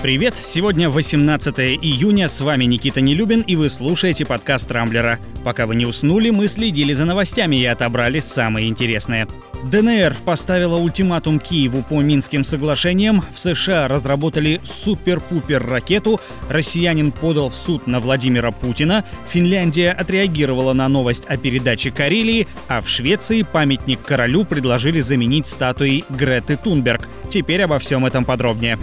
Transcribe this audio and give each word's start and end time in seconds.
Привет! 0.00 0.36
Сегодня 0.40 0.88
18 0.88 1.58
июня, 1.58 2.28
с 2.28 2.40
вами 2.40 2.66
Никита 2.66 3.00
Нелюбин, 3.00 3.40
и 3.40 3.56
вы 3.56 3.68
слушаете 3.68 4.24
подкаст 4.24 4.70
«Рамблера». 4.70 5.18
Пока 5.42 5.66
вы 5.66 5.74
не 5.74 5.86
уснули, 5.86 6.30
мы 6.30 6.46
следили 6.46 6.92
за 6.92 7.04
новостями 7.04 7.56
и 7.56 7.64
отобрали 7.64 8.20
самые 8.20 8.68
интересные. 8.68 9.26
ДНР 9.64 10.14
поставила 10.24 10.76
ультиматум 10.76 11.40
Киеву 11.40 11.82
по 11.82 12.00
Минским 12.00 12.44
соглашениям, 12.44 13.24
в 13.34 13.40
США 13.40 13.88
разработали 13.88 14.60
супер-пупер 14.62 15.66
ракету, 15.66 16.20
россиянин 16.48 17.10
подал 17.10 17.48
в 17.48 17.54
суд 17.54 17.88
на 17.88 17.98
Владимира 17.98 18.52
Путина, 18.52 19.04
Финляндия 19.28 19.90
отреагировала 19.90 20.74
на 20.74 20.86
новость 20.86 21.26
о 21.26 21.36
передаче 21.36 21.90
Карелии, 21.90 22.46
а 22.68 22.82
в 22.82 22.88
Швеции 22.88 23.42
памятник 23.42 24.00
королю 24.02 24.44
предложили 24.44 25.00
заменить 25.00 25.48
статуей 25.48 26.04
Греты 26.08 26.56
Тунберг. 26.56 27.08
Теперь 27.30 27.62
обо 27.62 27.80
всем 27.80 28.06
этом 28.06 28.24
подробнее. 28.24 28.78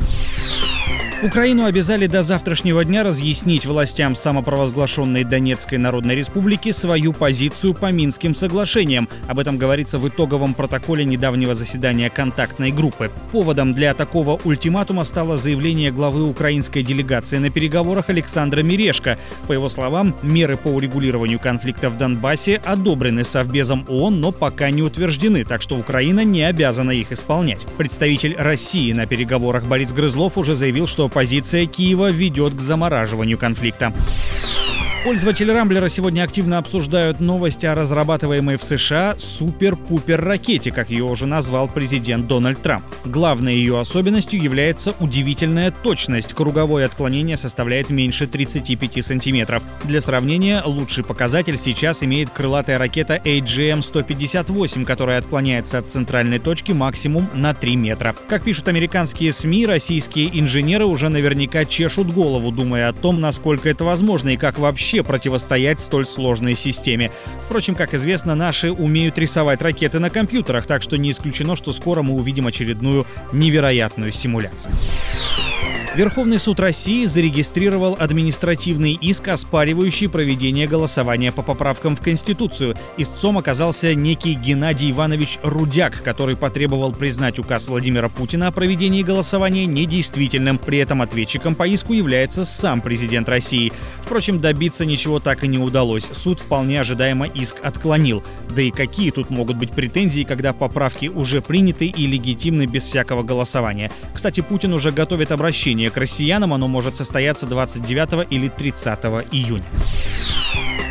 Украину 1.23 1.63
обязали 1.63 2.07
до 2.07 2.23
завтрашнего 2.23 2.83
дня 2.83 3.03
разъяснить 3.03 3.65
властям 3.65 4.15
самопровозглашенной 4.15 5.23
Донецкой 5.23 5.77
Народной 5.77 6.13
Республики 6.13 6.71
свою 6.71 7.13
позицию 7.13 7.73
по 7.73 7.89
Минским 7.89 8.35
соглашениям. 8.35 9.07
Об 9.27 9.39
этом 9.39 9.57
говорится 9.57 9.97
в 9.97 10.07
итоговом 10.09 10.53
протоколе 10.53 11.05
недавнего 11.05 11.53
заседания 11.53 12.09
контактной 12.09 12.71
группы. 12.71 13.11
Поводом 13.31 13.73
для 13.73 13.93
такого 13.93 14.39
ультиматума 14.43 15.05
стало 15.05 15.37
заявление 15.37 15.89
главы 15.89 16.23
украинской 16.23 16.83
делегации 16.83 17.37
на 17.37 17.49
переговорах 17.49 18.09
Александра 18.09 18.61
Мирешко. 18.61 19.17
По 19.47 19.53
его 19.53 19.69
словам, 19.69 20.15
меры 20.21 20.57
по 20.57 20.67
урегулированию 20.67 21.39
конфликта 21.39 21.89
в 21.89 21.97
Донбассе 21.97 22.57
одобрены 22.57 23.23
Совбезом 23.23 23.85
ООН, 23.87 24.19
но 24.19 24.31
пока 24.33 24.69
не 24.69 24.83
утверждены, 24.83 25.45
так 25.45 25.61
что 25.61 25.77
Украина 25.77 26.25
не 26.25 26.43
обязана 26.43 26.91
их 26.91 27.13
исполнять. 27.13 27.65
Представитель 27.77 28.35
России 28.37 28.91
на 28.91 29.05
переговорах 29.05 29.63
Борис 29.63 29.93
Грызлов 29.93 30.37
уже 30.37 30.55
заявил, 30.55 30.87
что 30.87 31.04
позиция 31.09 31.65
Киева 31.65 32.11
ведет 32.11 32.53
к 32.53 32.61
замораживанию 32.61 33.37
конфликта. 33.37 33.93
Пользователи 35.05 35.51
Рамблера 35.51 35.87
сегодня 35.87 36.23
активно 36.23 36.57
обсуждают 36.57 37.19
новости 37.19 37.67
о 37.67 37.75
разрабатываемой 37.75 38.57
в 38.57 38.63
США 38.63 39.13
супер-пупер 39.19 40.19
ракете, 40.19 40.71
как 40.71 40.89
ее 40.89 41.03
уже 41.03 41.27
назвал 41.27 41.67
президент 41.67 42.25
Дональд 42.25 42.59
Трамп. 42.63 42.83
Главной 43.05 43.55
ее 43.55 43.79
особенностью 43.79 44.41
является 44.41 44.95
удивительная 44.99 45.69
точность. 45.69 46.33
Круговое 46.33 46.87
отклонение 46.87 47.37
составляет 47.37 47.91
меньше 47.91 48.25
35 48.25 49.05
сантиметров. 49.05 49.61
Для 49.83 50.01
сравнения, 50.01 50.63
лучший 50.65 51.03
показатель 51.03 51.57
сейчас 51.57 52.01
имеет 52.01 52.31
крылатая 52.31 52.79
ракета 52.79 53.21
AGM-158, 53.23 54.85
которая 54.85 55.19
отклоняется 55.19 55.77
от 55.77 55.91
центральной 55.91 56.39
точки 56.39 56.71
максимум 56.71 57.29
на 57.31 57.53
3 57.53 57.75
метра. 57.75 58.15
Как 58.27 58.43
пишут 58.43 58.69
американские 58.69 59.33
СМИ, 59.33 59.67
российские 59.67 60.39
инженеры 60.39 60.85
уже 60.85 61.09
наверняка 61.09 61.63
чешут 61.63 62.11
голову, 62.11 62.51
думая 62.51 62.89
о 62.89 62.93
том, 62.93 63.21
насколько 63.21 63.69
это 63.69 63.83
возможно 63.83 64.29
и 64.29 64.37
как 64.37 64.57
вообще 64.57 64.94
вообще 64.95 65.03
противостоять 65.03 65.79
столь 65.79 66.05
сложной 66.05 66.55
системе. 66.55 67.11
Впрочем, 67.43 67.75
как 67.75 67.93
известно, 67.93 68.35
наши 68.35 68.71
умеют 68.71 69.17
рисовать 69.17 69.61
ракеты 69.61 69.99
на 69.99 70.09
компьютерах, 70.09 70.65
так 70.67 70.81
что 70.81 70.97
не 70.97 71.11
исключено, 71.11 71.55
что 71.55 71.73
скоро 71.73 72.01
мы 72.01 72.13
увидим 72.13 72.47
очередную 72.47 73.05
невероятную 73.33 74.11
симуляцию. 74.11 74.73
Верховный 75.95 76.39
суд 76.39 76.59
России 76.59 77.05
зарегистрировал 77.05 77.95
административный 77.97 78.95
иск, 78.99 79.29
оспаривающий 79.29 80.09
проведение 80.09 80.67
голосования 80.67 81.31
по 81.31 81.41
поправкам 81.41 81.95
в 81.95 82.01
Конституцию. 82.01 82.75
Истцом 82.97 83.37
оказался 83.37 83.95
некий 83.95 84.33
Геннадий 84.33 84.91
Иванович 84.91 85.39
Рудяк, 85.41 86.03
который 86.03 86.35
потребовал 86.35 86.91
признать 86.91 87.39
указ 87.39 87.69
Владимира 87.69 88.09
Путина 88.09 88.47
о 88.47 88.51
проведении 88.51 89.03
голосования 89.03 89.65
недействительным. 89.65 90.57
При 90.57 90.79
этом 90.79 91.01
ответчиком 91.01 91.55
по 91.55 91.65
иску 91.65 91.93
является 91.93 92.43
сам 92.43 92.81
президент 92.81 93.29
России. 93.29 93.71
Впрочем, 94.01 94.41
добиться 94.41 94.83
ничего 94.85 95.21
так 95.21 95.45
и 95.45 95.47
не 95.47 95.59
удалось. 95.59 96.09
Суд 96.11 96.41
вполне 96.41 96.81
ожидаемо 96.81 97.25
иск 97.25 97.55
отклонил. 97.63 98.21
Да 98.53 98.61
и 98.61 98.69
какие 98.69 99.11
тут 99.11 99.29
могут 99.29 99.55
быть 99.55 99.71
претензии, 99.71 100.23
когда 100.23 100.51
поправки 100.51 101.05
уже 101.05 101.41
приняты 101.41 101.85
и 101.85 102.05
легитимны 102.05 102.65
без 102.65 102.85
всякого 102.85 103.23
голосования? 103.23 103.91
Кстати, 104.13 104.41
Путин 104.41 104.73
уже 104.73 104.91
готовит 104.91 105.31
обращение 105.85 105.91
к 105.91 105.97
россиянам 105.97 106.53
оно 106.53 106.67
может 106.67 106.95
состояться 106.95 107.45
29 107.45 108.27
или 108.29 108.47
30 108.47 108.99
июня. 109.31 109.63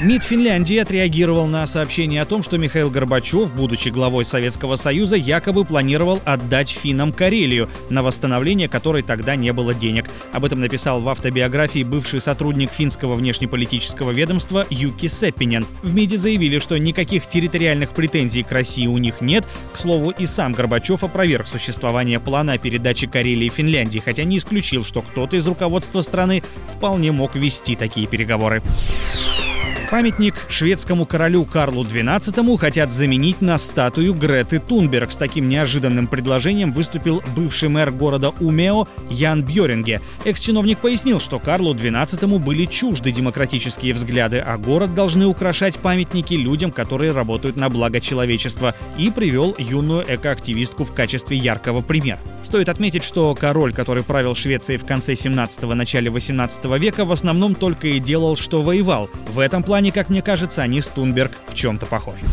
МИД 0.03 0.25
Финляндии 0.25 0.77
отреагировал 0.78 1.47
на 1.47 1.66
сообщение 1.66 2.21
о 2.21 2.25
том, 2.25 2.43
что 2.43 2.59
Михаил 2.59 2.91
Горбачев, 2.91 3.55
будучи 3.55 3.91
главой 3.91 4.25
Советского 4.25 4.75
Союза, 4.75 5.15
якобы 5.15 5.65
планировал 5.65 6.21
отдать 6.25 6.69
финнам 6.69 7.12
Карелию, 7.12 7.71
на 7.91 8.03
восстановление 8.03 8.69
которой 8.69 9.03
тогда 9.03 9.37
не 9.37 9.53
было 9.53 9.72
денег. 9.72 10.06
Об 10.33 10.44
этом 10.44 10.60
написал 10.60 11.00
в 11.00 11.09
автобиографии 11.09 11.84
бывший 11.84 12.21
сотрудник 12.21 12.72
финского 12.72 13.15
внешнеполитического 13.15 14.10
ведомства 14.10 14.66
Юки 14.69 15.06
Сеппинен. 15.06 15.65
В 15.83 15.94
МИДе 15.94 16.19
заявили, 16.19 16.59
что 16.59 16.77
никаких 16.77 17.27
территориальных 17.28 17.91
претензий 17.91 18.43
к 18.43 18.50
России 18.50 18.88
у 18.88 18.99
них 18.99 19.21
нет. 19.21 19.47
К 19.72 19.78
слову, 19.78 20.10
и 20.10 20.27
сам 20.27 20.54
Горбачев 20.54 21.04
опроверг 21.04 21.47
существование 21.47 22.19
плана 22.19 22.54
о 22.54 22.59
передаче 22.59 23.06
Карелии 23.06 23.49
Финляндии, 23.49 24.03
хотя 24.04 24.25
не 24.25 24.38
исключил, 24.38 24.84
что 24.84 25.03
кто-то 25.03 25.37
из 25.37 25.47
руководства 25.47 26.03
страны 26.03 26.43
вполне 26.66 27.12
мог 27.12 27.37
вести 27.37 27.77
такие 27.77 28.09
переговоры. 28.09 28.60
Памятник 29.94 30.34
шведскому 30.49 31.06
королю 31.06 31.44
Карлу 31.44 31.84
XII 31.84 32.59
хотят 32.59 32.93
заменить 32.93 33.41
на 33.41 33.59
статую 33.59 34.12
Греты 34.12 34.59
Тунберг. 34.59 35.12
С 35.12 35.16
таким 35.16 35.49
неожиданным 35.49 36.09
предложением 36.09 36.72
выступил 36.72 37.22
бывший 37.37 37.69
мэр 37.69 37.93
города 37.93 38.31
Умео 38.41 38.88
Ян 39.09 39.44
Бьоринге. 39.44 40.00
Экс-чиновник 40.25 40.81
пояснил, 40.81 41.21
что 41.21 41.38
Карлу 41.38 41.77
XII 41.77 42.41
были 42.41 42.65
чужды 42.65 43.12
демократические 43.12 43.94
взгляды, 43.94 44.38
а 44.38 44.59
город 44.59 44.97
должны 44.97 45.27
украшать 45.27 45.77
памятники 45.77 46.34
людям, 46.34 46.72
которые 46.72 47.12
работают 47.12 47.54
на 47.54 47.69
благо 47.69 48.00
человечества, 48.00 48.75
и 48.99 49.12
привел 49.12 49.54
юную 49.59 50.04
экоактивистку 50.09 50.84
в 50.84 50.93
качестве 50.93 51.37
яркого 51.37 51.83
примера. 51.83 52.19
Стоит 52.43 52.69
отметить, 52.69 53.04
что 53.04 53.33
король, 53.37 53.72
который 53.72 54.03
правил 54.03 54.34
Швецией 54.34 54.78
в 54.78 54.84
конце 54.84 55.12
17-го, 55.12 55.72
начале 55.75 56.10
18 56.10 56.65
века, 56.81 57.04
в 57.04 57.12
основном 57.12 57.54
только 57.54 57.87
и 57.87 58.00
делал, 58.00 58.37
что 58.37 58.60
воевал. 58.60 59.09
В 59.28 59.38
этом 59.38 59.62
плане 59.62 59.84
плане, 59.84 59.93
как 59.93 60.09
мне 60.09 60.22
кажется, 60.22 60.62
они 60.62 60.81
с 60.81 60.89
Тунберг 60.89 61.33
в 61.47 61.55
чем-то 61.55 61.84
похожи. 61.84 62.25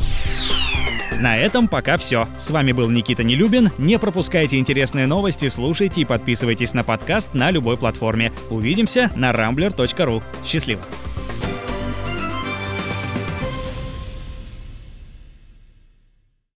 На 1.19 1.37
этом 1.37 1.67
пока 1.67 1.97
все. 1.97 2.27
С 2.37 2.49
вами 2.49 2.71
был 2.71 2.89
Никита 2.89 3.23
Нелюбин. 3.23 3.71
Не 3.77 3.99
пропускайте 3.99 4.57
интересные 4.57 5.05
новости, 5.05 5.49
слушайте 5.49 6.01
и 6.01 6.05
подписывайтесь 6.05 6.73
на 6.73 6.85
подкаст 6.85 7.33
на 7.33 7.51
любой 7.51 7.75
платформе. 7.75 8.31
Увидимся 8.49 9.11
на 9.15 9.31
rambler.ru. 9.31 10.23
Счастливо! 10.45 10.81